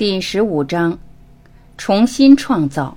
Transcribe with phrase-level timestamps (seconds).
[0.00, 0.98] 第十五章：
[1.76, 2.96] 重新创造。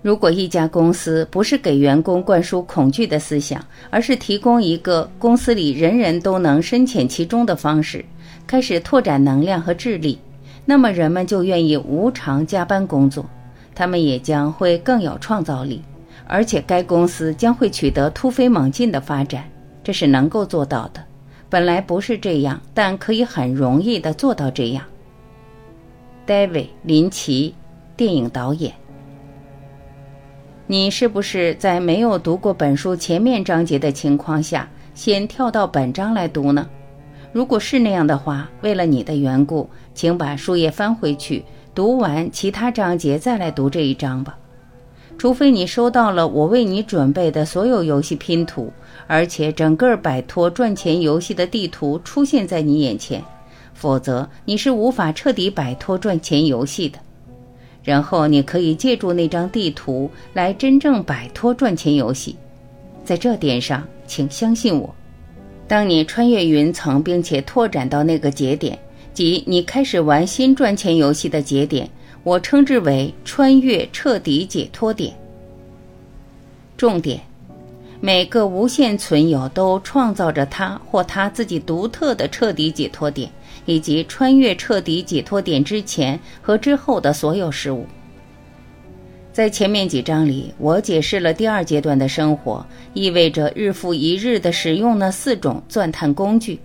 [0.00, 8.02] 如果一家公司不是给员工灌输恐惧的思想，而是提供一个公司里人人都能深潜其中的方式，
[8.48, 10.18] 开始拓展能量和智力，
[10.64, 13.24] 那么人们就愿意无偿加班工作，
[13.74, 15.82] 他们也将会更有创造力，
[16.26, 19.44] 而且该公司将会取得突飞猛进的发展。
[19.84, 21.04] 这是能够做到的。
[21.50, 24.82] 本来不是这样，但可以很容易的做到这样。
[26.26, 27.54] David 林奇，
[27.96, 28.72] 电影导演。
[30.66, 36.66] 你是不是在没有读过本书前面章节的情况下，先跳到本章来读呢？
[37.32, 44.36] 如果是那样的话，为了你的缘故，请把书页翻回去，读完其他章节再来读这一章吧。
[45.18, 48.72] 除非你收到了我为你准备的所有游戏拼图，
[49.06, 53.22] 而且整个摆脱赚钱游戏的地图出现在你眼前，
[53.74, 56.98] 否则你是无法彻底摆脱赚钱游戏的。
[57.82, 62.36] 然后你可以借助那张地图来真正摆脱赚钱游戏，
[63.04, 64.94] 在这点上，请相信我。
[65.68, 68.76] 当你穿越云层并且拓展到那个节点，
[69.14, 71.88] 即你开始玩新赚钱游戏的节点，
[72.24, 75.14] 我称之为穿越彻底解脱点。
[76.76, 77.20] 重点：
[78.00, 83.30] 每个无限存有都创造着他或他自己独特的彻底解脱点。
[83.66, 87.84] 以及穿越彻底解脱点之前和之后的所有事物。
[89.38, 96.58] 在前面几章里，我解释了第二阶段的生活意味着日复一日的使用那四种钻探工具，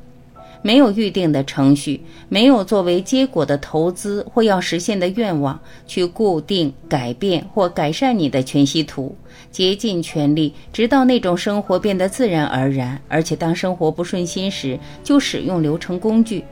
[0.63, 9.15] 没有预定的程序，没有作为结果的投资或要实现的愿望去固定、改变或改善你的全息图，
[9.51, 12.99] 竭尽全力，直到那种生活变得自然而然。
[13.07, 16.43] 而且，当生活不顺心时，就使用流程工具。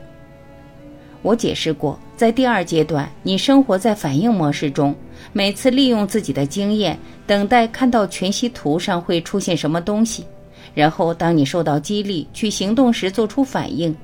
[1.20, 4.92] 我解释过，在第二阶段，你生活在反应模式中，
[5.32, 10.24] 每次利用自己的经验，等待看到全息图上会出现什么东西，
[10.74, 13.94] 然后当你受到激励去行动时做出反应。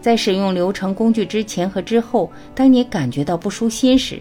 [0.00, 4.20] 在使用流程工具之前和之后，当你感觉到不舒心时，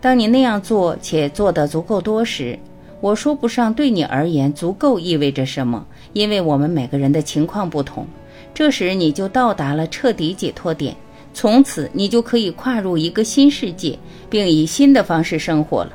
[0.00, 2.58] 当你那样做且做得足够多时，
[3.00, 8.06] 我说不上对你而言足够意味着什么，因为我们每个人的情况不同。
[8.54, 10.94] 这时你就到达了彻底解脱点，
[11.34, 13.98] 从此你就可以跨入一个新世界，
[14.30, 15.92] 并以新的方式生活了。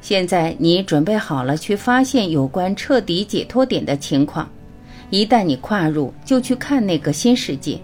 [0.00, 4.50] 现在你准备好了去发现有关彻底解脱点的情况，
[5.10, 7.78] 一旦你跨入，就去看那个新世界。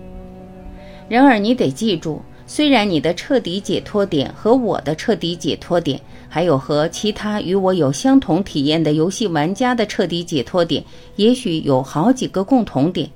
[1.09, 13.09] 然而你得记住，虽然你的彻底解脱点和我的彻底解脱点，还有和其他与我有相同体验的游戏玩家的彻底解脱点，也许有好几个共同点。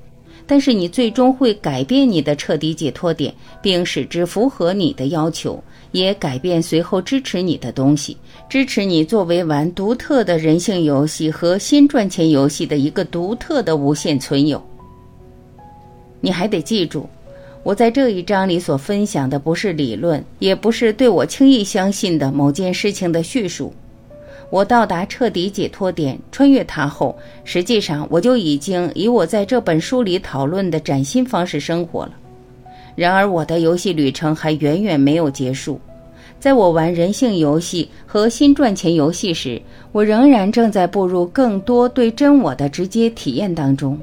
[0.52, 5.58] 但是你最终会改变你的彻底解脱点，并使之符合你的要求，
[5.92, 8.14] 也改变随后支持你的东西，
[8.50, 14.62] 支持你作为玩独特的人性游戏和新赚钱游戏的一个独特的无限存有。
[16.20, 17.08] 你还得记住，
[17.62, 23.72] 我在这一章里所分享的不是理论，也不是对我轻易相信的某件事情的叙述。
[24.52, 32.12] 我到达彻底解脱点，穿越它后，实际上我就已经以我在这本书里讨论的崭新方式生活了。
[32.94, 35.80] 然而，我的游戏旅程还远远没有结束。
[36.38, 39.58] 在我玩人性游戏和新赚钱游戏时，
[39.90, 43.98] 我仍然正在步入更多对真我的直接体验当中。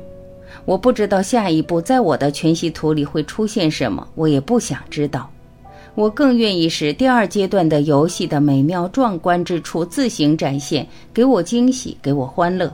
[0.66, 5.29] 我不知道下一步在我的全息图里会出现什么，我也不想知道。
[5.99, 12.73] 我更愿意使第二阶段的游戏的美妙壮观之处自行展现，给我惊喜，给我欢乐。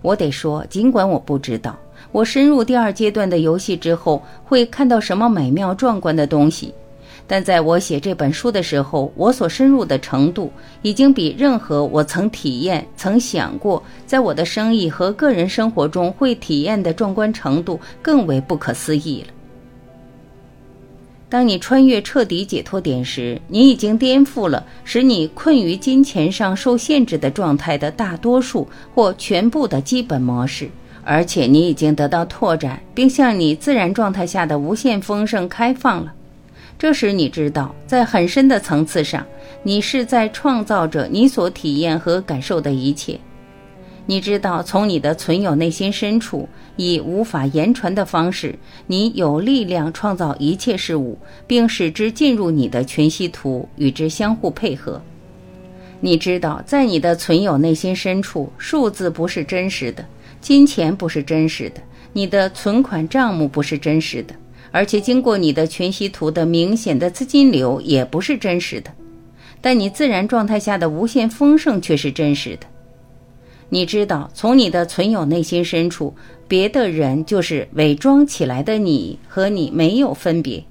[0.00, 1.76] 我得说，尽管我不知道
[2.12, 6.72] 我深入第二阶段的游戏之后会看到什么美妙壮观的东西，
[7.26, 10.52] 但在我写这本书的时候，我所深入的程度
[10.82, 19.34] 已经比任何我曾体验、曾想过在我的生意和个人生活中会体验的壮观程度更为不可思议了。
[21.30, 30.68] 当你穿越彻底解脱点时，你已经颠覆了使你困于金钱上受限制的状态的大多数或全部的基本模式，
[31.04, 36.12] 而且你已经得到拓展，并向你自然状态下的无限丰盛开放了。
[36.76, 39.24] 这时，你知道，在很深的层次上，
[39.62, 43.16] 你是在创造着你所体验和感受的一切。
[44.10, 48.58] 你知道，从你的存有内心深处，以无法言传的方式，
[48.88, 51.16] 你有力量创造一切事物，
[51.46, 55.00] 并使之进入你的全息图，与之相互配合。
[56.00, 60.04] 你知道，在你的存有内心深处，数字不是真实的，
[60.40, 61.80] 金钱不是真实的，
[62.12, 64.34] 你的存款账目不是真实的，
[64.72, 68.90] 而且经过你的全息图的明显的资金流也不是真实的。
[69.60, 72.66] 但你自然状态下的无限丰盛却是真实的。
[73.70, 76.14] 你知道，从你的存有内心深处，
[76.46, 80.62] 别的人就是伪装起来的你，和你没有分别。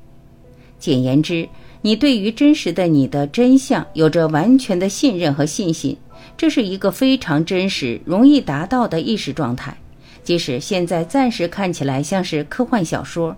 [0.78, 1.50] 简言之。
[1.82, 5.96] 你对于真实的你的真相有着完全的信任和信心，
[6.36, 9.78] 这是一个非常真实、容易达到的意识状态，
[10.22, 13.34] 即使现在暂时看起来像是科幻小说。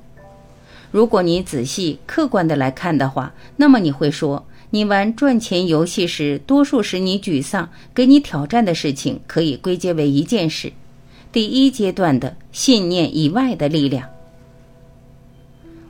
[0.89, 10.71] 如果你仔细、客观的来看的话，那么你会说，你玩赚钱游戏时，多数使你沮丧、给你挑战的事情，可以归结为一件事：
[11.29, 14.07] 第一阶段的信念以外的力量。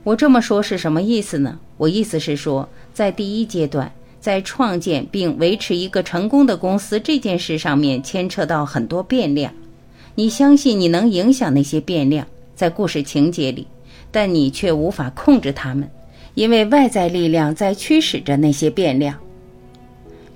[0.02, 1.60] 我这么说是什么意思呢？
[1.76, 9.54] 我意思是说，在第一阶段，在创建并维持一个成功的公司这件事上面，牵扯到很多变量。
[10.16, 12.26] 你相信你能影响那些变量，
[12.56, 13.64] 在故事情节里，
[14.10, 15.88] 但你却无法控制它们，
[16.34, 19.16] 因为外在力量在驱使着那些变量。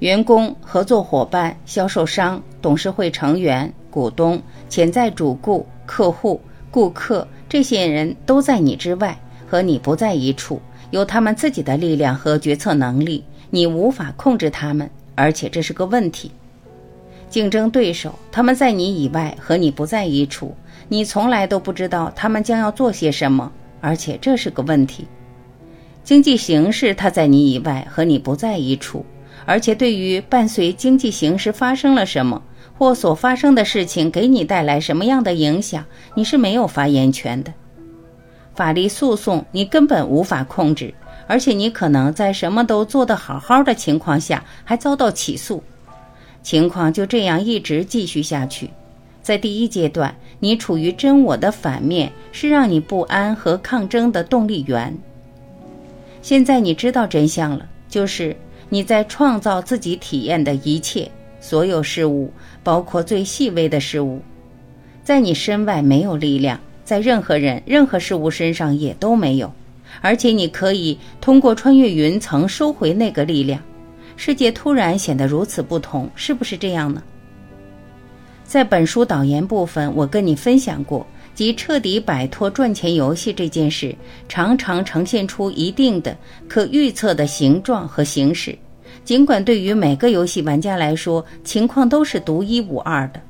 [0.00, 6.40] 员工、合作伙伴、销售商、董事会成员、股东、潜在主顾、客户、
[6.70, 9.18] 顾客，这些人都在你之外。
[9.48, 10.60] 和你不在一处，
[10.90, 16.32] 有他们自己的力量和决策能力，你无法控制他们，而且这是个问题。
[17.30, 20.52] 竞争对手，他们在你以外，和你不在一处，
[20.88, 25.06] 你从来都不知道他们将要做些什么，而且这是个问题。
[26.06, 29.04] 经济形势，它在你以外，和你不在一处，
[29.44, 32.40] 而且对于伴随经济形势发生了什么，
[32.78, 37.52] 或所发生的事情给你带来什么样的影响，你是没有发言权的。
[38.54, 40.94] 法律诉讼你根本无法控制，
[41.26, 45.60] 而且你可能在什么都做得好好的情况下还遭到起诉，
[46.40, 48.70] 情况就这样一直继续下去。
[49.22, 54.96] 在第一阶段，你处于真我的反面，是让你不安和抗争的动力源。
[56.26, 58.36] 现在你知道真相了，就是
[58.68, 61.08] 你在创造自己体验的一切，
[61.40, 62.32] 所有事物，
[62.64, 64.20] 包括最细微的事物，
[65.04, 66.58] 在你身外没有力量。
[66.82, 69.52] 在任何人、任何事物身上也都没有，
[70.00, 73.62] 而且你可以通过穿越云层收回那个力量。
[74.16, 77.00] 世界突然显得如此不同，是不是这样呢？
[78.42, 81.06] 在本书导言部分，我跟你分享过，
[81.36, 83.94] 即彻底摆脱赚钱游戏这件事，
[84.26, 86.16] 常常呈现出一定的
[86.48, 88.58] 可预测的形状和形式，
[89.04, 93.20] 尽管对于每个游戏玩家来说，情况都是独一无二的。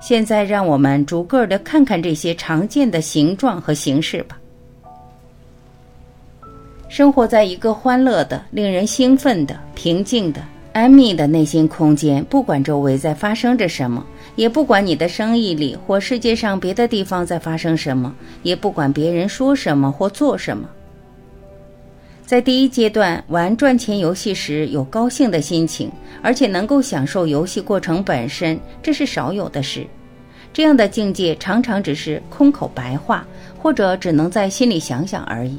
[0.00, 4.40] 现在让我们逐个的看看这些常见的形状和形式吧。
[6.88, 10.42] 生活在一个欢乐的、令人兴奋的、平静的、
[10.72, 14.04] 安谧的内心空间，不管周围在发生着什么，
[14.40, 18.10] 也不管你的生意里或世界上别的地方在发生什么，
[18.42, 20.66] 也不管别人说什么或做什么。
[22.24, 25.92] 在第一阶段玩赚钱游戏时，有高兴的心情，
[26.22, 29.86] 而且能够享受游戏过程本身，这是少有的事。
[30.54, 33.26] 这样的境界常常只是空口白话，
[33.58, 35.58] 或者只能在心里想想而已。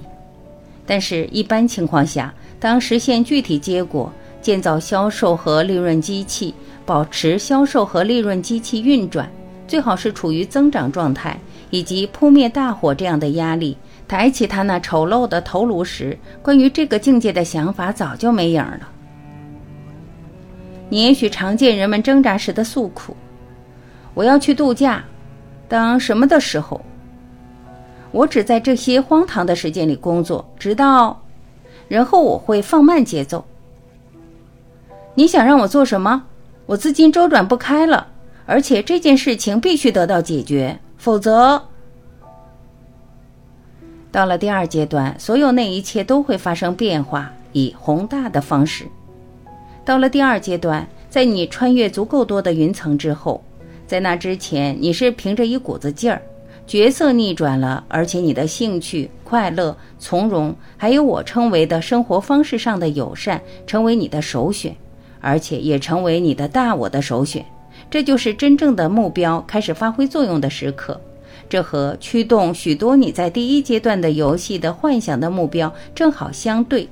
[0.88, 6.52] 但是，一般情况下，当实现具体结果，建造销售和利润机器，
[6.92, 9.32] 保持销售和利润机器运转，
[9.66, 13.78] 最好是处于增长状态，以及扑灭大火这样的压力。
[14.10, 18.90] 抬起他那丑陋的头颅时，关于这个境界的想法早就没影了。
[20.90, 23.16] 你也许常见人们挣扎时的诉苦
[24.14, 25.02] ：“我要去度假，
[25.70, 26.82] 当什么的时候？
[28.12, 31.18] 我只在这些荒唐的时间里工作，直到……
[31.88, 33.46] 然后我会放慢节奏。
[35.16, 36.24] 你想让我做什么？
[36.72, 38.08] 我资金周转不开了，
[38.46, 41.62] 而且这件事情必须得到解决，否则……”
[44.10, 48.86] 到了第二阶段，所有那一切都会发生变化，以宏大的方式。
[49.84, 53.44] 到了第二阶段，在你穿越足够多的云层之后，
[53.86, 56.22] 在那之前，你是凭着一股子劲儿，
[56.66, 64.74] 角色逆转了，而且你的兴趣、快乐、从容，还有我称为的生活方式上的友善，成为你的首选，
[65.22, 67.46] 而且也成为你的大我的首选。
[67.90, 71.00] 这就是真正的目标开始发挥作用的时刻。
[71.50, 76.88] 这和驱动许多你在第一阶段的游戏的幻想的目标正好相对。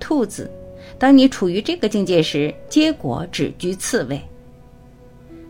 [0.00, 0.50] 兔子，
[0.98, 4.20] 当你处于这个境界时，结果只居次位。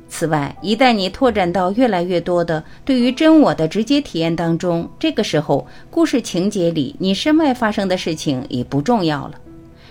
[0.09, 9.35] 此外，一旦你拓展到越来越多的对于真我的直接体验当中，这个时候，故事情节里你身外发生的事情已不重要了。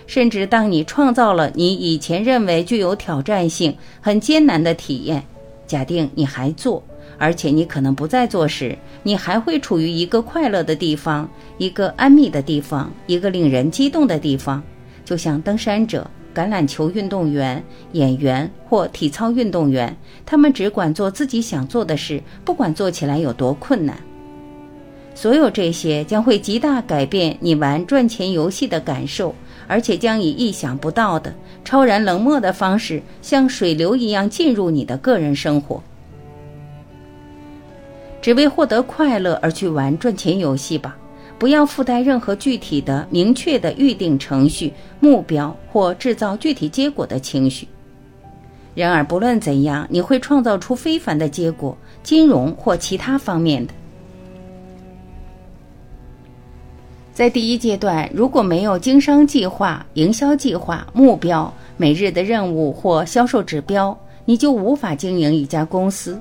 [0.06, 5.22] 甚至当你创造了你以前认为具有挑战性、很艰难的体验，
[5.66, 6.82] 假定你还做，
[7.18, 11.28] 而且你可能不再做时，你还会处于一个快乐的地方，
[11.58, 14.62] 一个安谧的地方，一个令人激动的地方，
[15.04, 23.96] 就像登山者、橄榄球运动员、演员或体操运动员，他们只管做自己想做的事，不管做起来有多困难。
[25.14, 29.34] 所有这些将会极大改变你玩赚钱游戏的感受。
[29.66, 35.82] 而且将以意想不到的、超然冷漠的方式，像水流一样进入你的个人生活。
[38.20, 40.96] 只为获得快乐而去玩赚钱游戏吧，
[41.38, 47.66] 不要附带任何具体的、明确的预定程序、目标或制造具体结果的情绪。
[48.74, 53.74] 然而，不论怎样，你会创造出非凡的结果，金融或其他方面的。
[57.14, 66.18] 在第一阶段，如果没有经商计划、营销计划、目标、每日的任务或销售指标，你就无法经营一家公司。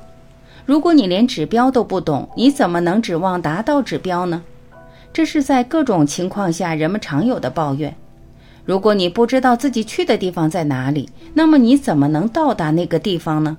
[0.65, 4.43] 如果你连指标都不懂，你怎么能指望达到指标呢？
[5.13, 7.95] 这是在各种情况下人们常有的抱怨。
[8.65, 13.57] 如果你不知道自己去的地方在哪里，那么你怎么能到达那个地方呢？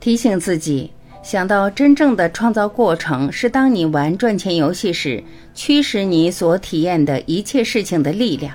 [0.00, 0.90] 提醒自己。
[1.22, 5.22] 想到真正的创造过程是当你玩赚钱游戏时，
[5.54, 8.52] 驱使你所体验的一切事情的力量。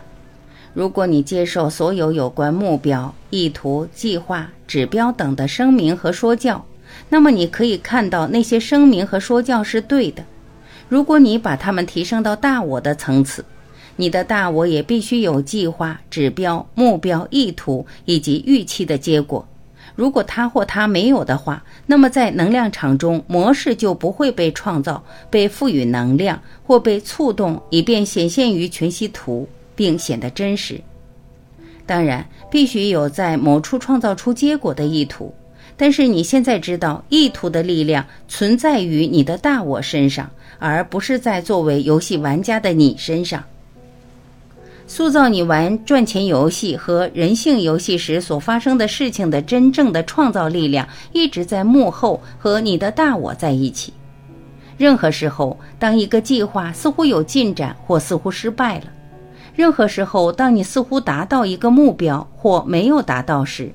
[0.73, 6.63] 如果你接受所有有关目标、意图、计划、指标等的声明和说教，
[7.07, 10.23] 那么你可以看到那些声明和说教是对的。
[10.89, 13.45] 如果你把它们提升到大我的层次，
[13.95, 19.47] 你的大我也必须有计划、指标、目标、意图以及预期的结果。
[19.97, 30.79] 如果他或他没有的话，那么在能量场中，模式就不会被创造、被赋予能量或被触动，以便显现于全息图，并显得真实。
[31.87, 35.33] 当然，必须有在某处创造出结果的意图。
[35.75, 43.43] 但是你现在知道，意图的力量存在于你的大我身上，而不是在作为游戏玩家的你身上。
[44.89, 53.91] 塑造你玩赚钱游戏和人性游戏时所发生的事情的真正的创造力量，一直在幕后和你的大我在一起。
[54.77, 58.85] 任何时候，当一个计划似乎有进展或似乎失败了；
[59.53, 63.65] 任何时候，当你似乎达到一个目标或没有达到时；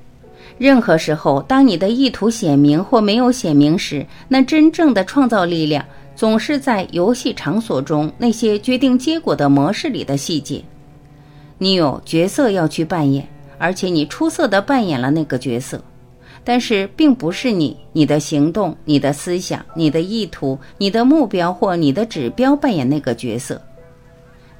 [0.57, 10.63] 任何时候，当你的意图显明或没有显明时，那真正的创造力量总是在游戏场所中那些决定结果的模式里的细节。
[11.63, 13.25] 你有角色要去扮演，
[13.57, 15.81] 而且你出色的扮演了那个角色，
[16.43, 23.61] 但是并不是你、你的行动、你的思想、你的意图、你的目标或你的指标扮演那个角色。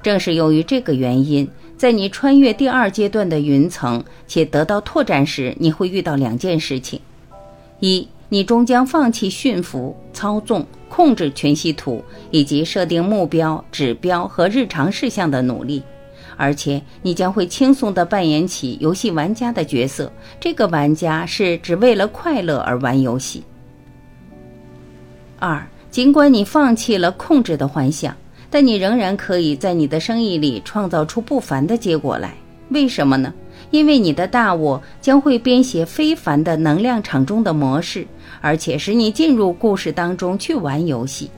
[0.02, 1.46] 正是由于这个原因，
[1.76, 6.98] 在你穿越第二阶段的云层且得到拓展时，你会遇到两件事情：
[7.80, 15.82] 一，你终将放弃驯服、操纵、控制全息图以及设定目标、指标和日常事项的努力。
[16.36, 20.10] 而且你将会轻松地扮演起游戏玩家的角色。
[20.40, 23.42] 这个玩家是只为了快乐而玩游戏。
[25.38, 28.16] 二，尽管你放弃了控制的幻想，
[28.50, 32.34] 但你仍然可以在你的生意里创造出不凡的结果来。
[32.70, 33.32] 为什么呢？
[33.70, 38.06] 因为你的大我将会编写非凡的能量场中的模式，
[38.40, 41.30] 而且使你进入故事当中去玩游戏。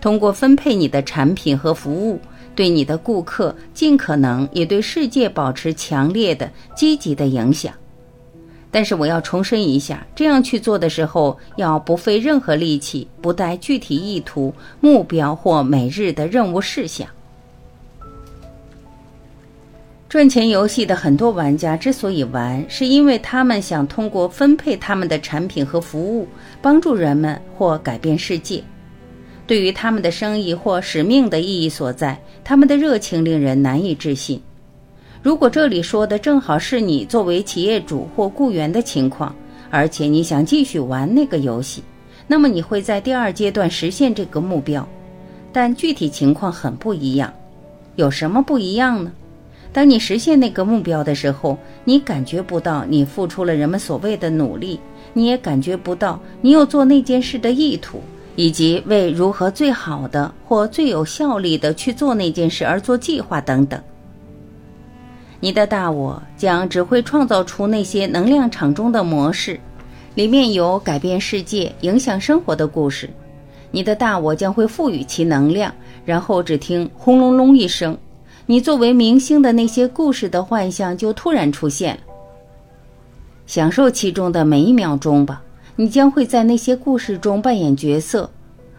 [0.00, 2.20] 通过分配你的产品和服务。
[2.58, 7.72] 对你的顾客尽可能也对世界保持强烈的积极的影响，
[8.68, 17.06] 但是我要重申一下，这样去做的时候要不费任何力气，不带具体意图、目标或每日的任务事项。
[20.08, 26.26] 赚钱游戏的很多玩家之所以玩，是因为他们想通过分配他们的产品和服务，
[26.60, 28.64] 帮助人们或改变世界。
[29.48, 34.40] 对于他们的生意或使命的意义所在，他们的热情令人难以置信。
[35.22, 39.34] 如果这里说的正好是你作为企业主或雇员的情况，
[39.70, 41.82] 而且你想继续玩那个游戏，
[42.26, 44.86] 那么你会在第二阶段实现这个目标。
[45.50, 47.32] 但具体情况很不一样。
[47.96, 49.10] 有什么不一样呢？
[49.72, 54.78] 当你实现那个目标的时候，你感觉不到你付出了人们所谓的努力，
[55.14, 58.02] 你也感觉不到你有做那件事的意图。
[58.38, 63.82] 以及为如何最好的或最有效率的去做那件事而做计划等等。
[65.40, 69.58] 你的大我将只会创造出那些能量场中的模式，
[70.14, 73.10] 里面有改变世界、影响生活的故事。
[73.72, 77.98] 你的大我将会赋予其能量，然后只听轰隆隆一声，
[78.46, 82.00] 你作为明星的那些故事的幻象就突然出现了。
[83.46, 85.42] 享受其中的每一秒钟吧，
[85.80, 88.28] 你将会在那些故事中扮演角色。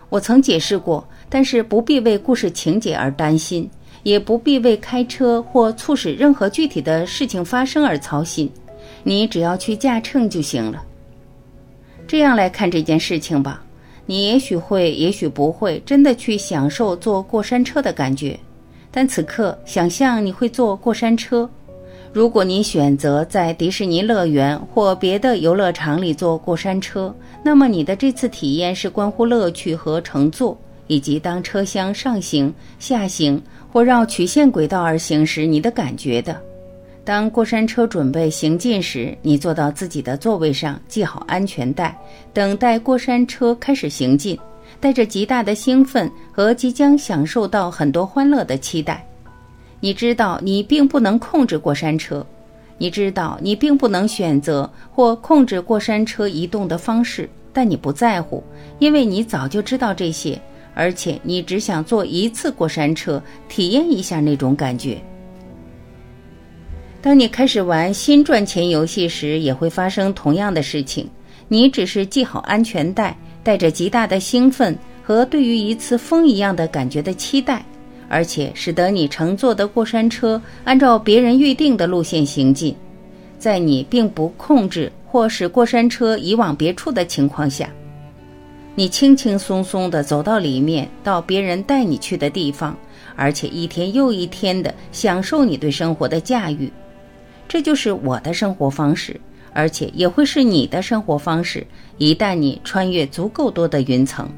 [0.09, 3.69] 我曾解释过，但是不必为故事情节而担心。
[4.03, 8.49] 也不必为开车或促使任何具体的事情发生而操心，
[9.03, 10.81] 你只要去驾乘就行了。
[12.07, 13.61] 这样来看这件事情吧，
[14.05, 18.39] 你也许会，也许不会，真的去享受坐过山车的感觉。
[18.89, 21.49] 但此刻，想象你会坐过山车。
[22.11, 27.13] 如果你选择在迪士尼乐园或别的游乐场里坐过山车，
[27.43, 30.57] 那么你的这次体验是关乎乐趣和乘坐。
[30.87, 33.39] 以及当车厢上行、下行
[33.71, 36.35] 或绕曲线轨道而行时，你的感觉的。
[37.05, 41.95] 当过山车准备行进时，你坐到自己的座位上，系好安全带，
[42.33, 44.35] 等待过山车开始行进，
[44.79, 49.07] 带着极大的兴奋和即将享受到很多欢乐的期待。
[49.79, 52.25] 你知道你并不能控制过山车，
[52.77, 58.43] 你知道你并不能选择或控制过山车移动的方式，但你不在乎，
[58.79, 60.39] 因为你早就知道这些。
[60.75, 64.97] 而且你只想坐一次过山车，体验一下那种感觉。
[67.01, 71.09] 当你开始玩新赚钱游戏时，也会发生同样的事情。
[71.49, 77.65] 你只是系好安全带，带着极大的兴奋和对于一次风一样的感觉的期待，
[78.09, 82.75] 而且使得你乘坐的过山车按照别人预定的路线行进，
[83.37, 87.69] 在你并不控制或使过山车移往别处的情况下。
[88.75, 92.75] 你轻轻松松地走到里面，到别人带你去的地方，
[93.15, 96.71] 而且一天又一天地享受你对生活的驾驭。
[97.47, 99.19] 这就是我的生活方式，
[99.53, 101.65] 而且也会是你的生活方式。
[101.97, 104.29] 一旦你穿越足够多的云层，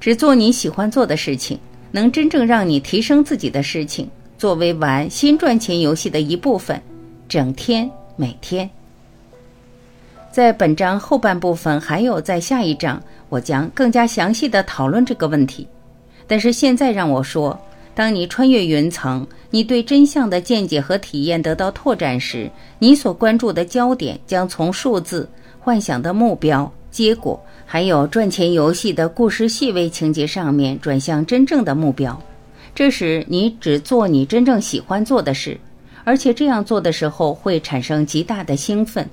[0.00, 1.58] 只做你喜欢做的事情，
[1.90, 6.80] 能真正让你提升自己的事情，作为玩新赚钱游戏的一部分，
[7.28, 8.68] 整天每天。
[10.30, 15.66] 在本章后半部分，还有在下一章，我将更加详细的讨论这个问题。
[16.26, 17.58] 但是现在让我说，
[17.94, 32.20] 当你穿越云层，你对真相的见解和体验得到拓展时，你所关注的焦点将从数字、幻想的目标、结果，还有赚钱游戏的故事细微情节上面，转向真正的目标。
[32.74, 35.56] 这时，你只做你真正喜欢做的事，
[36.02, 39.08] 而且这样做的时候会产生极大的兴奋。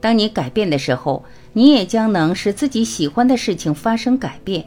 [0.00, 4.66] 当你改变的时候，你也将能使自己喜欢的事情发生改变。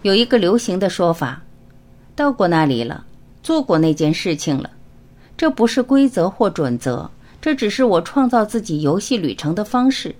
[0.00, 1.42] 有一个流行的说法
[2.16, 3.04] ：“到过那里了，
[3.42, 4.70] 做过那件事情了。”
[5.36, 7.10] 这不是规则或准则，
[7.42, 10.14] 这只是我创造自己游戏旅程的方式。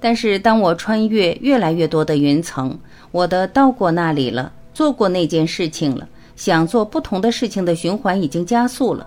[0.00, 2.78] 但是，当我穿越越来越多的云层，
[3.12, 9.06] 我的到过那里了，做过那件事情了，想做不同的事情的循环已经加速了。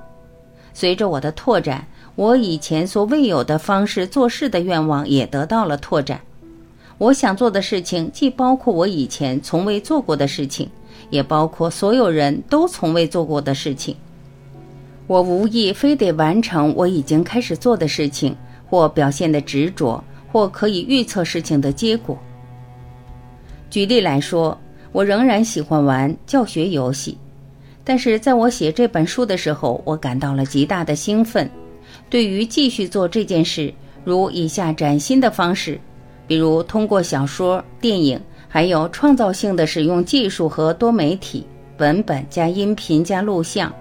[0.74, 1.88] 随着我的拓展。
[2.16, 6.22] 我以前所未有的方式做事的愿望也得到了拓展。
[7.00, 10.70] 我想做的事情既包括我以前从未做过的事情，
[11.10, 13.96] 也包括所有人都从未做过的事情。
[15.08, 18.36] 我无意非得完成我已经开始做的事情，
[18.70, 22.18] 或表现的执着，或可以预测事情的结果。
[23.70, 24.60] 举例来说，
[24.92, 27.16] 我仍然喜欢玩教学游戏，
[27.84, 31.48] 但是在我写这本书的时候，我感到了极大的兴奋。
[32.10, 33.72] 对于继续做这件事，
[34.04, 35.80] 如以下崭新的方式，
[36.26, 41.46] 比如通过小说、电影，还有创造性的使用技术和多媒体
[41.78, 43.72] 文本加音频加录像，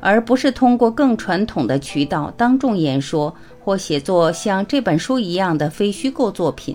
[0.00, 6.74] 而不是通过更传统的渠道当众演说或写作像这本书一样的非虚构作品。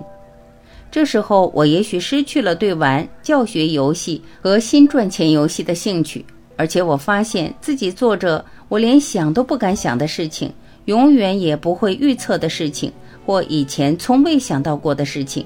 [0.92, 10.54] 这时候，我也许失去了对玩教学游戏和新赚钱游戏的兴趣，而且我发现自己做着我连想都不敢想的事情。
[10.86, 12.94] 永远也不会预测的事情，
[13.26, 15.44] 或以前从未想到过的事情，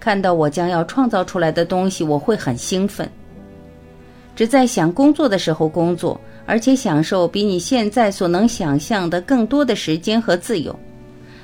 [0.00, 3.08] 看到我将要创造出来的东西，我会很兴奋。
[4.34, 10.78] 只在想工作的时候工作，而且享受比你现在所能想象的更多的时间和自由。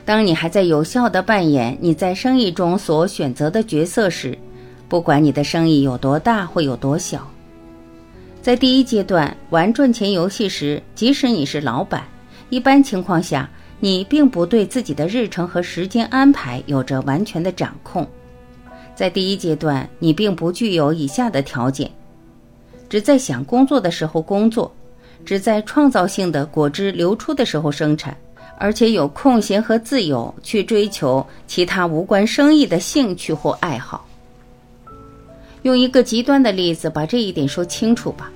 [0.05, 4.37] 当你还在有效地扮演你在生意中所选择的角色时，
[4.89, 7.31] 不管你的生意有多大或有多小，
[8.43, 12.03] 在第一阶段玩赚钱游戏时，即使你是老板。
[12.49, 18.05] 一般情况下，你并不对自己的日程和时间安排有着完全的掌控。
[18.97, 21.89] 在第一阶段，你并不具有以下的条件：
[22.89, 24.73] 只在想工作的时候工作，
[25.25, 28.17] 只在创造性的果汁流出的时候生产，
[28.59, 34.07] 而且有空闲和自由去追求其他无关生意的兴趣或爱好。
[35.63, 38.31] 用一个极端的例子把这一点说清楚吧。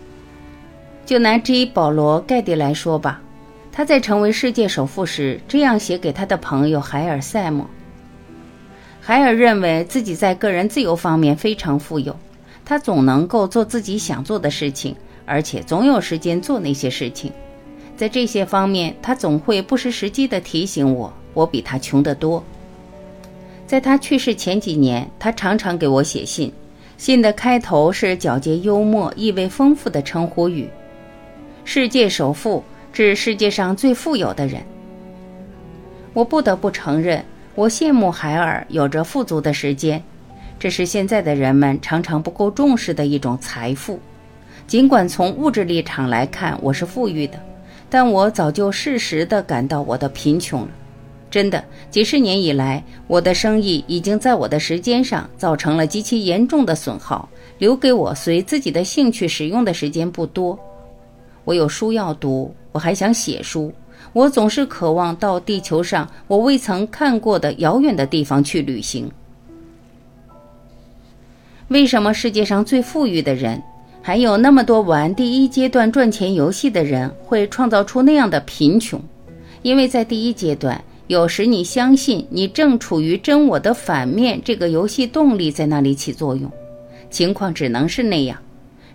[1.07, 1.66] 就拿 G.
[1.66, 3.20] 保罗·盖蒂来说吧，
[3.70, 7.68] 他在成为世界首富时这样写给他的朋友海尔·塞默。
[9.01, 12.16] 海尔认为自己在个人自由方面非常富有，
[12.64, 17.33] 他总能够做自己想做的事情，而且总有时间做那些事情。
[17.97, 22.43] 在这些方面，他总会不失时机地提醒我，我比他穷得多。
[23.67, 26.53] 在他去世前几年，他常常给我写信，
[26.99, 30.69] 信的开头是皎洁幽默、意味丰富的称呼语。
[31.65, 34.63] 世界首富指世界上最富有的人。
[36.13, 40.03] 我不得不承认，我羡慕海尔有着富足的时间，
[40.59, 43.99] 这是现在的人们常常不够重视的一种财富。
[44.66, 47.38] 尽管从物质立场来看我是富裕的，
[47.90, 50.68] 但我早就适时地感到我的贫穷了。
[51.31, 60.59] 真的，几十年以来，我的生意已经在我的时间上造成了极其严重的损耗，留给我随自己的兴趣使用的时间不多。
[61.44, 63.72] 我有书要读，我还想写书。
[64.12, 69.11] 我总是渴望到地球上我未曾看过的遥远的地方去旅行。
[71.68, 73.61] 为什么世界上最富裕的人，
[74.07, 79.03] 还有那么多玩第一阶段赚钱游戏的人，会创造出那样的贫穷？
[79.62, 86.53] 因为在第一阶段，有时你相信你正处于真我的反面，这个游戏动力在那里起作用。
[87.09, 88.37] 情况只能是那样。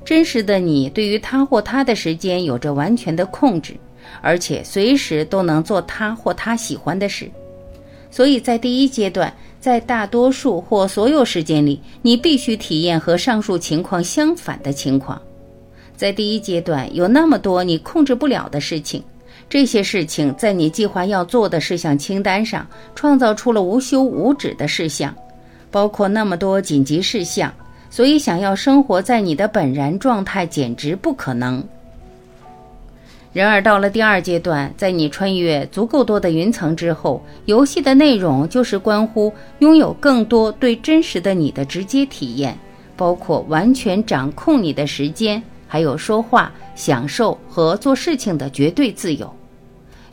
[0.05, 3.73] 真实的你对于他或他的时间有着完全的控制，
[4.21, 7.27] 而且随时都能做他或他喜欢的事。
[8.11, 15.21] 所以在第一阶段，在大多数或所有时间里，你必须体验和上述情况相反的情况。
[15.95, 19.03] 在第一阶段，有那么多你控制不了的事情，
[19.49, 25.13] 这些事情在你计划要做的事项清单上创造出了无休无止的事项，
[25.69, 27.53] 包括那么多紧急事项。
[27.91, 31.63] 所以，想要生活在你的本然状态简直不可能。
[33.31, 42.57] 然而，到了第二阶段，在你穿越足够多的云层之后，游戏的内容就是关乎拥有更多对真实的你的直接体验，
[42.97, 49.31] 包括完全掌控你的时间，还有说话、享受和做事情的绝对自由。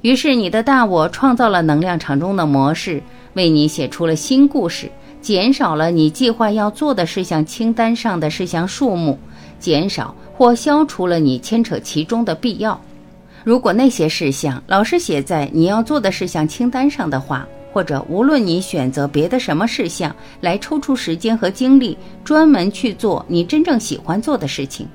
[0.03, 3.03] 于是，你的大我创造了能量场中的模式，
[3.33, 4.91] 为你写出了新故事。
[5.23, 9.19] 减少了你计划要做的事项清单上的事项数目，
[9.59, 12.79] 减少或消除了你牵扯其中的必要。
[13.47, 24.89] 如果那些事项老是写在你要做的事项清单上的话，或者无论你选择别的什么事项来抽出时间和精力专门去做你真正喜欢做的事情。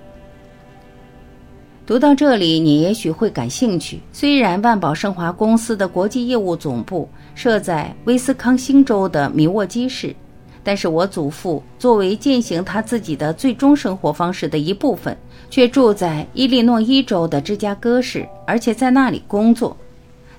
[1.86, 4.02] 读到这里，你也许会感兴趣。
[4.12, 10.14] 虽然万宝盛华公司的国际业务总部设在威斯康星州的米沃基市，
[10.63, 15.17] 但是我祖父作为践行他自己的最终生活方式的一部分，
[15.50, 19.76] 却住在伊利诺伊州的芝加哥市，而且在那里工作。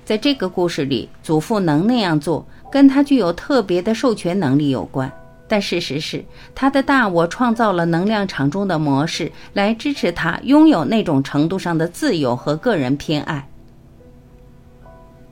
[0.04, 5.10] 在这个故事里，祖父能那样做，跟他具有特别的授权能力有关。
[5.48, 13.46] 但事实是，他的大我创造了能量场中的模式，来支持他拥有那种程度上的自由和个人偏爱。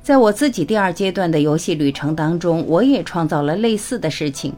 [0.02, 4.52] 在我自己第二阶段的游戏旅程当中，我也创造了类似的事情。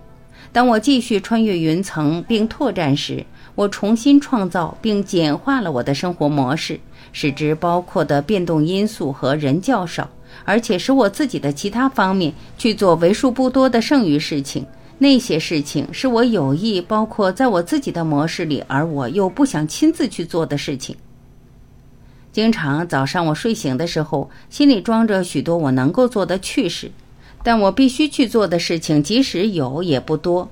[0.53, 6.79] 当我继续穿越云层并拓展时，我重新创造并简化了我的生活模式，
[7.13, 10.11] 使之包括的变动因素和人较少，
[10.45, 14.67] 而且使我自己的其他方面去做为数不多的剩余事情。
[14.99, 20.95] 那些事情是我有意包括在我自己的模式里，而我又不想亲自去做的事情。
[22.31, 26.91] 经常早上我睡醒的时候，心里装着许多我能够做的趣事，
[27.43, 30.49] 但我必须去做的事情，即使有也不多。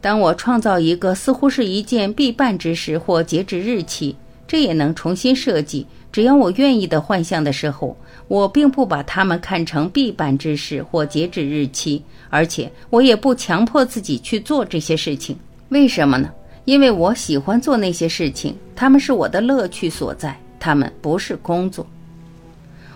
[0.00, 4.16] 当我创造一个似乎是一件必办之事或截止日期，
[4.48, 5.86] 这也能重新设计。
[6.10, 15.38] 只要我愿意的幻象的时候，我并不把它们看成必办之事或截止日期，而且我也不强迫自己去做这些事情。
[15.68, 16.30] 为什么呢？
[16.64, 21.86] 因为我喜欢做那些事情，他们是我的乐趣所在，他们不是工作。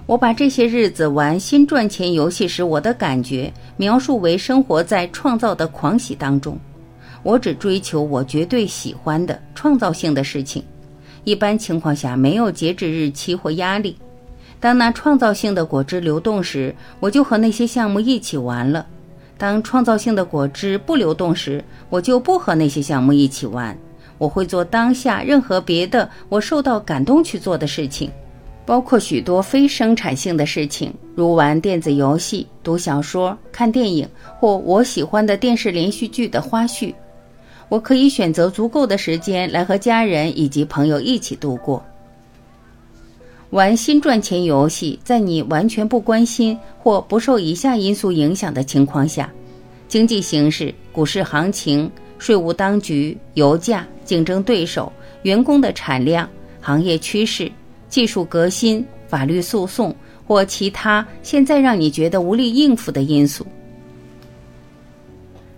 [0.06, 6.58] 我把这些日子玩新赚钱游戏时我的感觉描述为生活在创造的狂喜当中。
[7.22, 10.62] 我只追求我绝对喜欢的创造性的事情。
[11.24, 13.96] 一般情况下没有截止日期或压力。
[14.60, 18.84] 当那创造性的果汁流动时，我就和那些项目一起玩了；
[19.38, 23.74] 当创造性的果汁不流动时，我就不和那些项目一起玩。
[24.18, 28.10] 我会做当下任何别的我受到感动去做的事情，
[28.66, 36.94] 包括许多非生产性的事情，如玩电子游戏、读小说、看电影或我喜欢的电视连续剧的花絮。
[37.68, 41.84] 我可以选择足够的时间来和家人以及朋友一起度过。
[43.50, 49.30] 玩新赚钱游戏，在你完全不关心或不受以下因素影响的情况下：
[49.88, 56.28] 经济形势、股市行情、税务当局、油价、竞争对手、员工的产量、
[56.60, 57.50] 行业趋势、
[57.94, 59.94] 技术革新、法律诉讼
[60.26, 63.46] 或其他现在让你觉得无力应付的因素。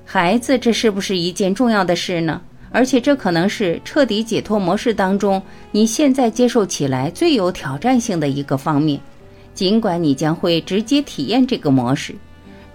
[0.04, 2.42] 孩子，这是不是一件重要的事呢？
[2.70, 9.00] 而且这可能是彻底解脱模式当中你现在接受起来最有挑战性的一个方面，
[9.54, 12.14] 尽管你将会直接体验这个模式。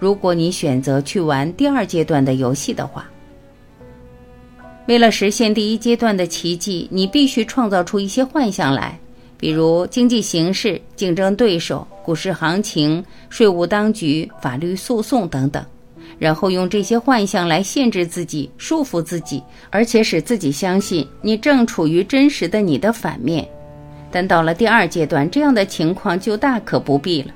[0.00, 3.08] 如果你选择去玩第二阶段的游戏的话，
[4.88, 8.98] 为了实现第一阶段的奇迹，你必须创造出一些幻象来，
[9.42, 15.60] 比如经济形势、竞争对手、股市行情、税务当局、法律诉讼等等。
[16.16, 23.44] 然后用这些幻象来限制自己、束缚自己，而且使自己相信你正处于真实的你的反面。
[24.12, 27.34] 但到了第二阶段，这样的情况就大可不必了。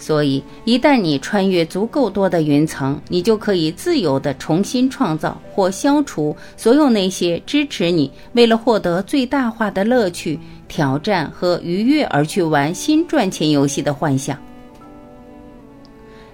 [0.00, 14.38] 所以，一旦你穿越足够多的云层，你就可以自由地重新创造或消除所有那些支持你为了获得最大化的乐趣、挑战和愉悦而去玩新赚钱游戏的幻象。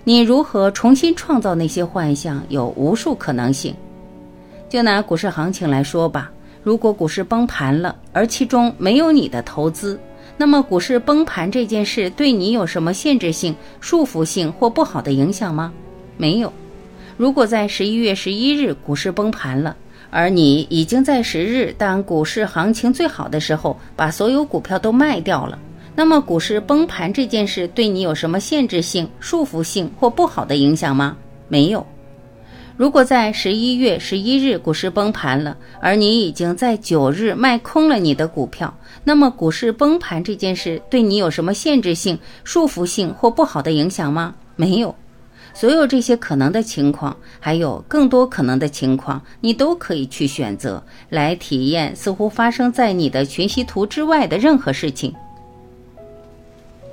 [0.03, 2.43] 你如何重新创造那些幻象？
[2.51, 3.75] 有无数可能性。
[4.69, 6.31] 就拿股市行情来说吧，
[6.63, 9.99] 如果股市崩盘了，而其中没有你的投资，
[10.37, 15.73] 那么股市崩盘这件事对你有什么限制性、束缚性或不好的影响吗？
[16.17, 16.53] 没有。
[17.17, 19.77] 如果在十一月十一日股市崩盘了，
[20.17, 25.59] 而你已经在十日当股市行情最好的时候把所有股票都卖掉了。
[25.97, 31.17] 那么，股市崩盘这件事对你有什么限制性、束缚性或不好的影响吗？
[31.49, 31.85] 没有。
[32.77, 38.73] 如果在十一月十一日股市崩盘了，而你已经在九日卖空了你的股票，
[39.03, 44.35] 那么股市崩盘这件事对你有什么限制性、束缚性或不好的影响吗？
[44.55, 44.95] 没有。
[45.55, 55.15] 所有这些可能的情况，还有更多可能的情况，你都可以去选择来体验似乎发生在你的全息图之外的任何事情。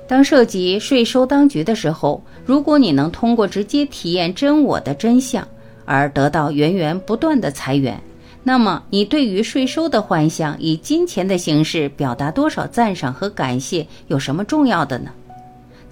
[0.06, 5.46] 当涉及税收当局的时候，如果你能通过直接体验真我的真相
[5.84, 8.00] 而得到源源不断的财源，
[8.44, 15.10] 那么你对于税收的幻想以金钱的形式表达多少赞赏和感谢有什么重要的呢？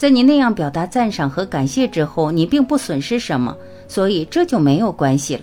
[0.01, 3.55] 在你那样表达赞赏和感谢之后，你并不损失什么，
[3.87, 5.43] 所以这就没有关系了。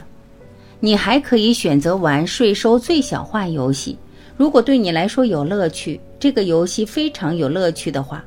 [0.79, 3.95] 你还可以选择玩税收最小化游戏，
[4.35, 8.25] 如果对你来说有乐趣，这个游戏非常有乐趣的话。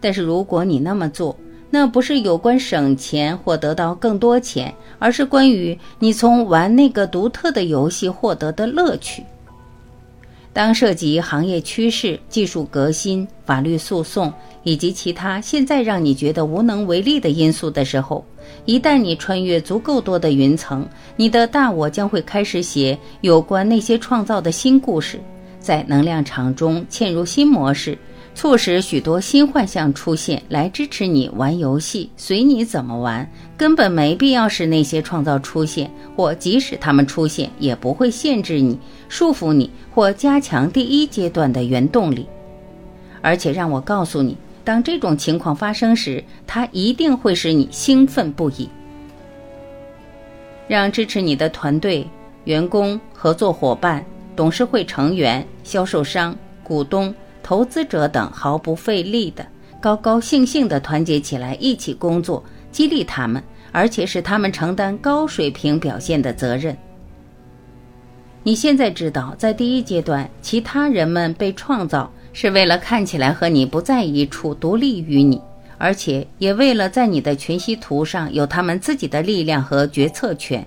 [0.00, 9.22] 但是如果你那么做，那不是有关省钱或得到更多钱，而是关于你从玩那个独特的游戏获得的乐趣。
[10.54, 14.32] 当涉及行业趋势、技术革新、法律诉讼
[14.66, 18.26] 以及其他现在让你觉得无能为力的因素的时候，
[18.64, 25.20] 一旦你穿越足够多的云层，你的大我将会开始写有关那些创造的新故事，
[25.60, 27.96] 在能量场中嵌入新模式。
[28.34, 38.76] 促使许多新幻象出现，来支持你玩游戏，随你怎么玩，根本没必要使那些创造出现，或即使它们出现，也不会限制你、
[39.08, 42.26] 束缚你或加强第一阶段的原动力。
[43.22, 48.68] 而且让我告诉你，当这种情况发生时，它一定会使你兴奋不已。
[50.66, 52.04] 让支持你的团队、
[52.46, 57.14] 员工、合作伙伴、董事会成员、销售商、股东。
[57.44, 59.46] 投资者等毫不费力的、
[59.80, 66.76] 高高兴兴的团结起来，一起工作，激励他们，而且使他们承担高水平表现的责任。
[68.42, 75.40] 你现在知道，在第一阶段，其他人们被创造是为了看起来和你不在一处，独立于你，
[75.78, 80.66] 而且也为了在你的全息图上有他们自己的力量和决策权，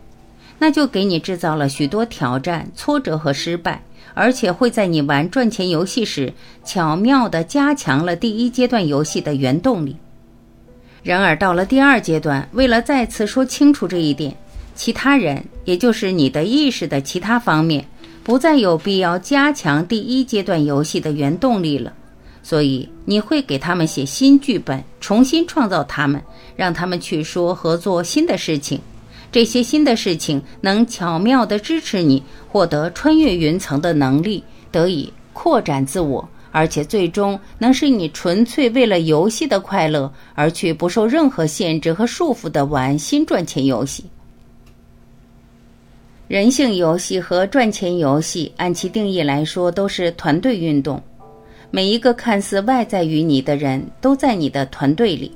[0.58, 3.84] 那就给你制造了许多挑战、挫折和失败。
[4.16, 6.34] 而且会在你玩赚钱游戏时，
[6.66, 9.96] 巧妙地加强了第一阶段游戏的原动力。
[11.04, 14.36] 然而，到了第二阶段，为了再次说清楚这一点，
[14.74, 17.86] 其他人，也就是你的意识的其他方面，
[18.30, 21.92] 不再有必要加强第一阶段游戏的原动力了。
[22.44, 26.22] 所以，你会给他们写新剧本，重新创造他们，
[26.56, 28.80] 让他们去说和做新的事情。
[29.32, 44.04] 这些新的事情能巧妙地支持你获得穿越云层的能力，得以扩展自我，而且最终能使你纯粹为了游戏的快乐而去不受任何限制和束缚地玩新赚钱游戏。
[46.30, 51.02] 人性游戏和赚钱游戏，按其定义来说，都是团队运动。
[51.72, 55.36] 每一个看似外在于你的人都在你的团队里。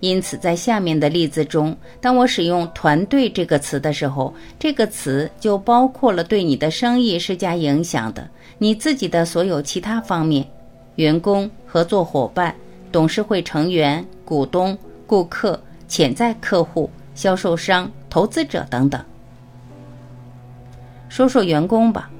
[0.00, 8.28] 因此，在下面的例子中，当我使用“团队”这个词的时候，这个词就包括了对你的生意施加影响的
[8.58, 10.46] 你自己的所有其他方面：
[10.96, 12.54] 员工、合作伙伴、
[12.92, 14.76] 董事会成员、股东、
[15.06, 19.02] 顾客、潜在客户、销售商、投资者等等。
[21.08, 22.10] 说说员工吧。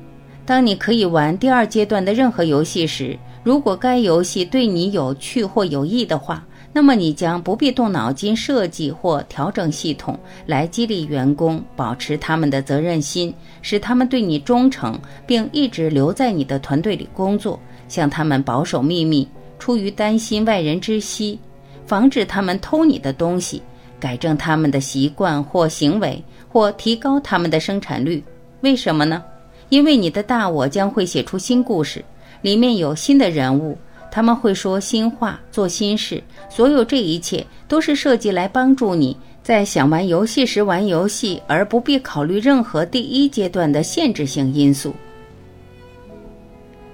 [0.47, 6.45] 当你可以玩第二阶段的任何游戏时，如果该游戏对你有趣或有益的话。
[6.77, 21.39] 那么你将不必动脑筋设计或调整系统来激励员工保持他们的责任心，使他们对你忠诚，并一直留在你的团队里工作，向他们保守秘密，出于担心外人知悉，
[21.87, 23.63] 防止他们偷你的东西，
[24.01, 28.21] 改正他们的习惯或行为，或提高他们的生产率。
[28.65, 29.23] 为什么呢？
[29.69, 32.03] 因为你的大我将会写出新故事，
[32.41, 33.77] 里面有新的人物。
[34.11, 44.95] 他们会说新话，做新事，所有这一切都是设计来帮助你在想玩游戏时玩游戏，而不必考虑任何第一阶段的限制性因素。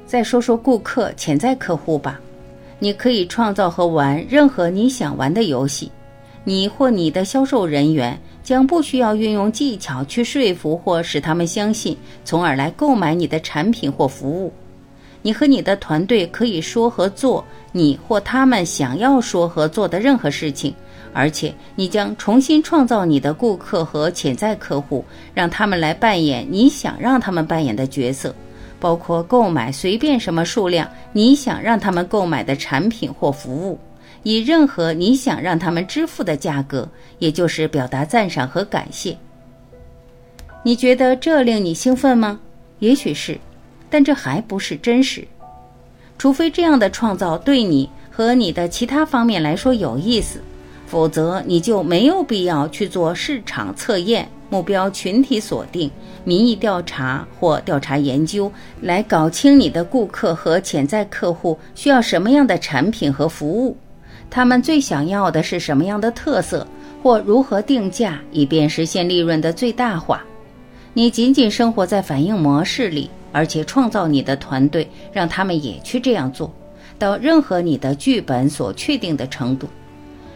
[0.07, 2.19] 再说说顾客、潜在客户吧，
[2.81, 5.93] 你可以创造和玩任何你想玩的游戏，
[6.43, 8.19] 你或你的销售人员
[8.51, 14.53] 将不需要运用技巧去说服或使他们相信，从而来购买你的产品或服务。
[15.23, 20.75] 你和你的团队可以说和做你或他们想要说和做的任何事情，
[21.15, 28.35] 而且你将重新创造你的顾客和潜在客户，让他们来扮演你想让他们扮演的角色，
[28.81, 33.79] 包括购买随便什么数量你想让他们购买的产品或服务，
[34.23, 39.17] 以任何你想让他们支付的价格，也就是表达赞赏和感谢。
[40.63, 42.41] 你觉得这令你兴奋吗？
[42.79, 43.39] 也许是。
[43.93, 45.27] 但这还不是真实，
[46.17, 50.41] 除非这样的创造对你和你的其他方面来说有意思，
[50.87, 55.91] 否则你就没有必要去做市场测验、目标群体锁定、
[56.23, 58.49] 民意调查或调查研究，
[58.81, 63.77] 来搞清你的顾客和潜在客户需要什么样的产品和服务，
[64.31, 66.67] 他们最想要的是什么样的特色，
[67.03, 70.23] 或如何定价，以便实现利润的最大化。
[70.95, 73.11] 你仅仅生活在反应模式里。
[73.33, 76.53] 而且创造你的团队，让他们也去这样做，
[76.99, 79.69] 到任何你的剧本所确定的程度，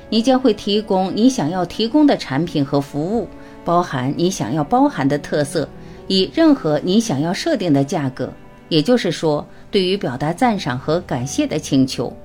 [0.08, 3.26] 你将会提供你想要提供的产品和服务，
[3.64, 5.68] 包含你想要包含的特色，
[6.06, 8.32] 以任何你想要设定的价格。
[8.68, 12.16] 也就是说，对于表达赞赏和感谢的请求，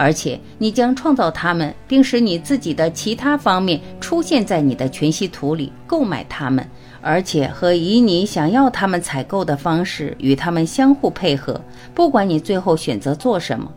[0.00, 6.64] 而且你将创造他们，并使你自己的其他方面出现在你的全息图里，购买他们。
[7.00, 11.60] 而且和以你想要他们采购的方式与他们相互配合，
[11.94, 13.72] 不管你最后选择做什么，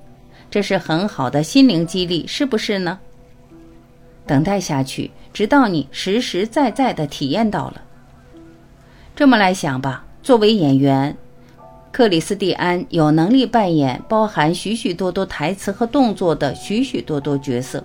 [0.52, 3.00] 这是很好的心灵激励，是不是呢？
[4.28, 7.82] 等待下去，直到你实实在在的体验到了。
[9.16, 11.18] 这么来想吧，作为演员，
[11.92, 17.84] 克里斯蒂安有能力扮演包含许许多多台词和动作的许许多多角色。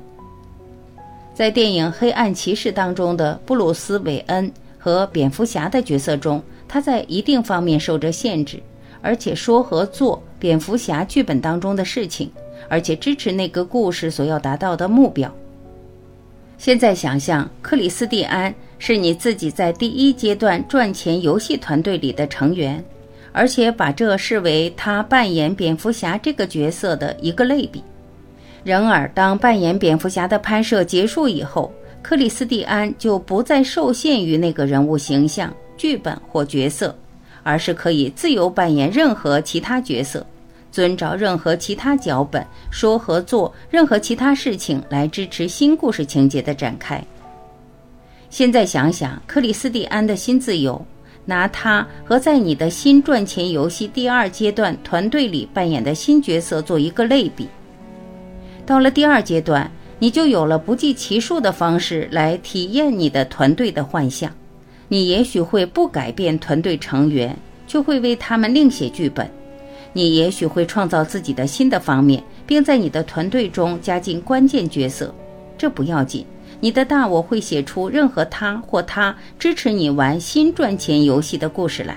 [1.35, 4.53] 在电影《黑暗骑士》当中的布鲁斯·韦恩。
[4.79, 8.63] 和蝙蝠侠的角色中，他在一定方面受着限制，
[9.03, 12.31] 而且说和做蝙蝠侠剧本当中的事情，
[12.69, 15.29] 而且支持那个故事所要达到的目标。
[16.57, 22.85] 现在想象克里斯蒂安是你自己在第一阶段赚钱游戏团队里的成员，
[23.37, 27.85] 而且把这视为他扮演蝙蝠侠这个角色的一个类比。
[28.65, 31.71] 然而，当扮演蝙蝠侠的拍摄结束以后，
[32.01, 36.97] 克里斯蒂安就不再受限于那个人物形象、剧本或角色，
[37.43, 40.27] 而是可以自由扮演任何其他角色，
[40.73, 47.05] 遵照任何其他脚本说和做任何其他事情来支持新故事情节的展开。
[48.31, 50.83] 现在想想克里斯蒂安的新自由，
[51.27, 57.47] 拿它和在你的新赚钱游戏第二阶段团队里扮演的新角色做一个类比。
[58.65, 59.71] 到了第二阶段。
[59.99, 64.31] 你就有了不计其数的方式来体验你的团队的幻象。
[64.89, 67.35] 你也许会不改变团队成员，
[67.67, 69.27] 却会为他们另写剧本。
[69.95, 75.15] 你也许会创造自己的新的方面，并在你的团队中加进关键角色。
[75.57, 76.27] 这不要紧，
[76.61, 81.97] 你的大我会写出任何他或他支持你玩新赚钱游戏的故事来。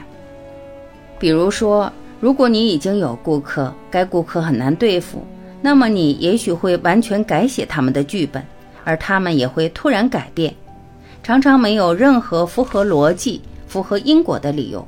[1.17, 5.23] 比如说，如果你已经有顾客，该顾客很难对付，
[5.61, 8.43] 那么你也许会完全改写他们的剧本，
[8.83, 10.53] 而他们也会突然改变，
[11.23, 14.85] 常常没有任何符合逻辑、符合因果的理由。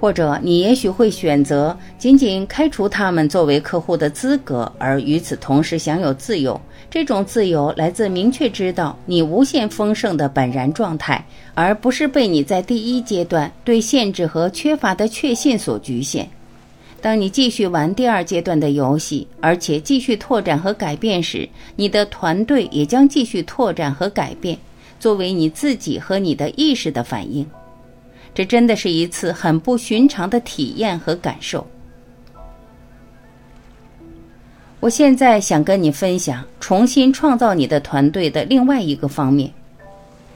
[0.00, 6.60] 或者你也许会选择仅仅开除他们作为客户的资格，而与此同时享有自由。
[6.90, 11.22] 这种自由来自明确知道你无限丰盛的本然状态，
[11.54, 16.28] 而不是被你在第一阶段对限制和缺乏的确信所局限。
[17.00, 24.58] 当你继续玩第二阶段的游戏，而且继续拓展和改变时，你的团队也将继续拓展和改变，
[24.98, 27.46] 作为你自己和你的意识的反应。
[28.34, 31.66] 这真的是一次很不寻常的体验和感受。
[34.80, 39.52] 我现在想跟你分享重新创造你的团队的另外一个方面。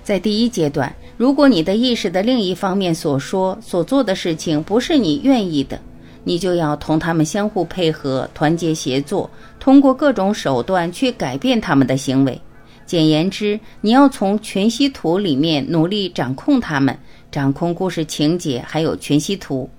[0.02, 5.78] 在第一阶段，如果你的意识的另一方面所说所做的事情不是你愿意的，
[6.24, 9.30] 你就要同他们相互配合、团结协作，
[9.60, 12.40] 通过各种手段去改变他们的行为。
[12.84, 16.98] 简言之，你要从全息图里面努力掌控他们。
[17.30, 19.70] 掌控故事情节，还有全息图，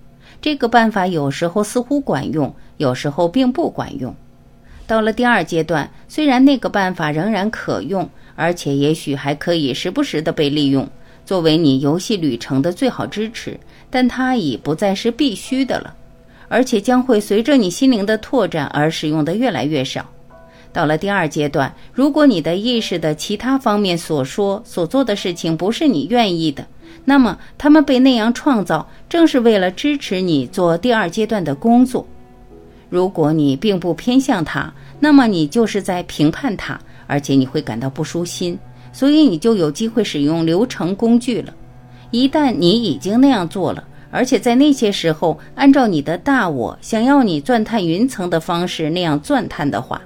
[0.41, 4.16] 这个办法有时候似乎管用，有时候并不管用。
[4.86, 10.88] 到了第二阶段，虽然那个办法仍然可用，而且也许还可以时不时的被利用，
[11.25, 13.59] 作为你游戏旅程的最好支持，
[13.89, 15.95] 但它已不再是必须的了，
[16.49, 20.05] 而且将会随着你心灵的拓展而使用的越来越少。
[20.73, 26.65] 到了第二阶段，如果你的意识的其他方面所说所做的事情不是你愿意的，
[27.05, 32.05] 那么，他们被那样创造，正是为了支持你做第二阶段的工作。
[32.93, 38.55] 如果你并不偏向他，那么你就是在评判他，而且你会感到不舒心，
[38.91, 41.51] 所以你就有机会使用流程工具了。
[42.11, 49.99] 一旦你已经那样做了，而且在那些时候按照你的大我想要你钻探云层的方式那样钻探的话，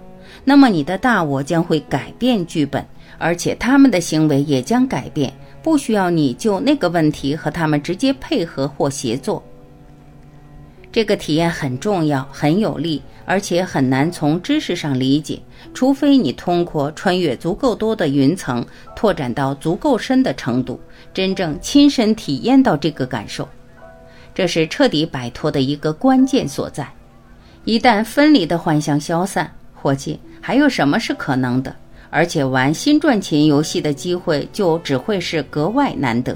[0.45, 2.85] 那么你的大我将会改变剧本，
[3.17, 5.33] 而且他们的行为也将改变。
[5.61, 9.43] 不需要你就那个问题和他们直接配合或协作。
[10.91, 15.39] 这个体验很重要、很有利，而且很难从知识上理解，
[15.73, 18.65] 除非你通过穿越足够多的云层，
[18.95, 20.79] 拓展到足够深的程度，
[21.13, 23.47] 真正亲身体验到这个感受。
[24.33, 26.87] 这是彻底摆脱的一个关键所在。
[27.65, 31.75] 一旦分离的幻象消散，伙计，还有什么是可能的？
[32.09, 36.35] 而且玩新赚钱游戏的机会就只会是格外难得。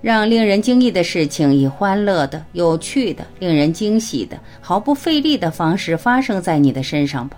[0.00, 7.36] 让令人惊异的事情以欢乐的、有趣的、令人惊喜的、毫不费力的方式发生在你的身上吧，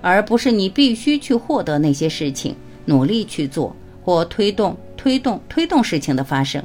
[0.00, 2.54] 而不是你必须去获得那些事情，
[2.86, 6.62] 努力去做或推动、推动、推动事情的发生。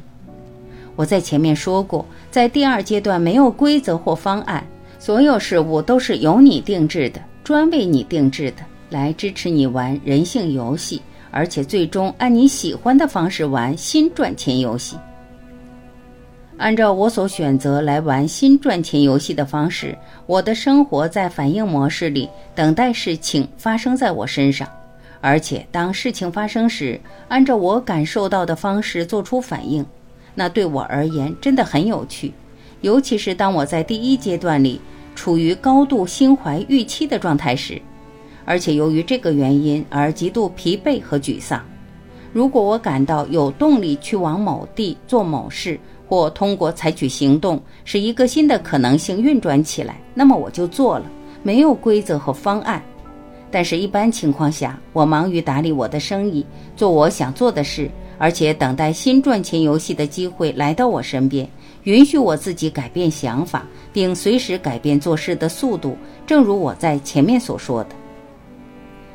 [0.95, 4.65] 我在前面说过，在第二阶段没有规则或方案，
[4.97, 8.57] 所有事物都是由你定制的，专为你定制的。
[8.89, 14.95] 来支持你玩人性游戏，而且最终按你喜欢的方式玩新赚钱游戏。
[16.57, 19.97] 按照我所选择来玩新赚钱游戏的方式，
[20.27, 24.67] 我的生活在反应模式里，等待事情发生在我身上，
[25.19, 29.85] 而且当事情发生时，按照我感受到的方式做出反应。
[30.35, 32.31] 那对我而言真的很有趣，
[32.81, 34.79] 尤其是当我在第一阶段里
[35.15, 37.81] 处于高度心怀预期的状态时。
[38.45, 41.63] 而且由于这个原因而极度疲惫和沮丧。
[42.33, 51.05] 如果我感到有动力去往某地做某事，或通过采取行动使一个新的可能性运转起来，那么我就做了。
[51.41, 52.81] 没有规则和方案，
[53.51, 56.45] 但是一般情况下，我忙于打理我的生意，
[56.75, 61.45] 做我想做的事，而且等待新赚钱游戏的机会来到我身边，
[61.83, 65.97] 允许我自己改变想法，并随时改变做事的速度。
[66.25, 67.89] 正如我在前面所说的。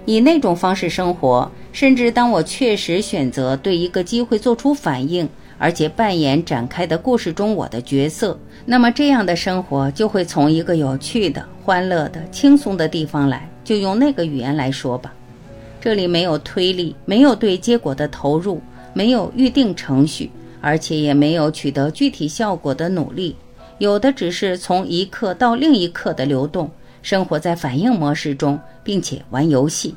[0.04, 5.28] 以那种方式生活，甚至当我确实选择对一个机会做出反应，
[5.58, 13.48] 而且扮演展开的故事中我的角色，那么这样的生活就会从一个有趣的、欢乐的、轻松的地方来。
[13.64, 15.12] 就用那个语言来说吧，
[15.78, 18.62] 这里没有推力，没有对结果的投入，
[18.94, 20.30] 没有预定程序，
[20.62, 23.36] 而且也没有取得具体效果的努力，
[23.76, 26.70] 有的只是从一刻到另一刻的流动。
[27.02, 29.94] 生活在反应模式中，并且玩游戏。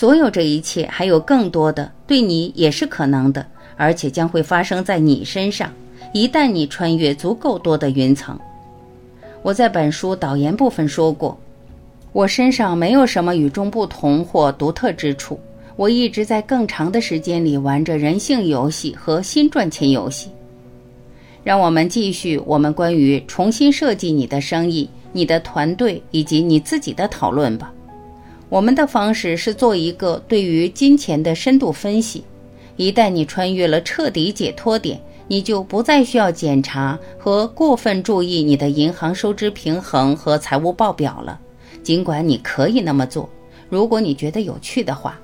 [0.00, 3.46] 所有这一切还有更多的，对你也是可能的，
[3.76, 5.70] 而且将会发生在你身上。
[6.14, 8.40] 一旦你穿越足够多的云层，
[9.42, 11.38] 我在本书导言部分说过，
[12.14, 15.38] 我身上没有什么与众不同或独特之处，
[15.76, 20.30] 我一直在更长的时间里玩着人性游戏和新赚钱游戏。
[21.44, 27.70] 让我们继续我们关于重新设计你的生意、你的团队以及你自己的讨论吧。
[28.50, 32.24] 我们的方式是做一个对于金钱的深度分析。
[32.76, 41.38] 一旦你穿越了彻底解脱点，你就不再需要检查和过分注意你的银行收支平衡和财务报表了。
[41.84, 43.30] 尽管你可以那么做，
[43.68, 45.16] 如果你觉得有趣的话，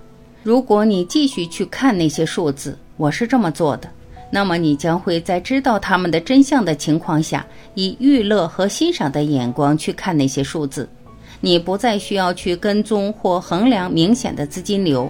[0.44, 3.90] 如果你继续去看那些数字，我是这么做的。
[4.30, 10.88] 那么你将会在知道他们的真相的情况下，以娱乐和欣赏的眼光去看那些数字。
[11.46, 15.08] 你不再需要去跟踪或衡量明显的资金流，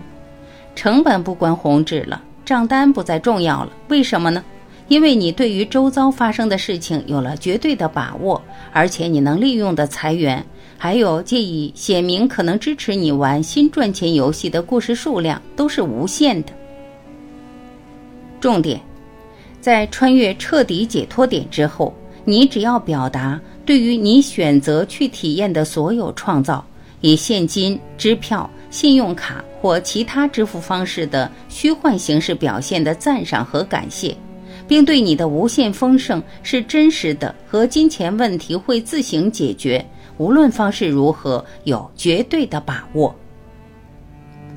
[0.74, 3.72] 成本不关红纸了，账单不再重要了。
[3.88, 4.44] 为什么呢？
[4.88, 10.44] 因为你对于周遭发生的事情有了绝对的把握，而且你能利用的财源，
[10.76, 16.52] 还有借以写明可能支持你玩新赚钱游戏的故事数量都是无限的。
[18.38, 18.78] 重点。
[19.58, 21.94] 在穿越彻底解脱点之后，
[22.26, 26.64] 你只要表达对于你选择去体验的所有创造，
[27.00, 34.16] 以现金、支票、信用卡或其他支付方式的虚幻形式表现的赞赏和感谢，
[34.68, 39.84] 并对你的无限丰盛是真实的和金钱问题会自行解决，
[40.16, 43.12] 无论方式如何，有绝对的把握。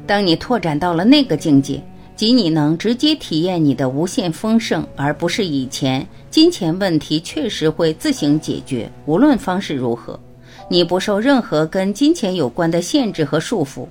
[0.05, 1.81] 当你拓展到了那个境界。
[2.19, 10.19] 即你能直接体验你的无限丰盛，而不是以前金钱问题确实会自行解决，无论方式如何，
[10.67, 13.87] 你不受任何跟金钱有关的限制和束缚。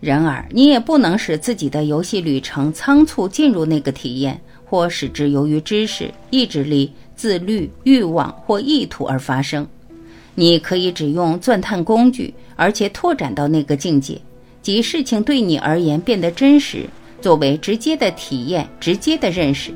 [0.00, 9.68] 然而，你也不能使自己的游戏旅程仓促进入那个体验，或使之由于知识、意志力、自律、欲望或意图而发生。
[10.34, 14.18] 你可以只用钻探工具，而且拓展到那个境界，
[14.62, 16.86] 即事情对你而言变得真实。
[17.26, 19.72] 作为直接的体验，直接的认识。